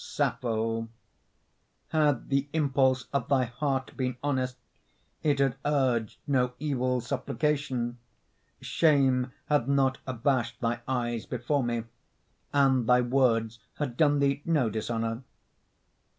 [0.03, 0.89] SAPPHO
[1.89, 4.57] Had the impulse of thy heart been honest,
[5.21, 7.99] It had urged no evil supplication;
[8.61, 11.83] Shame had not abashed thy eyes before me,
[12.51, 15.21] And thy words had done thee no dishonor.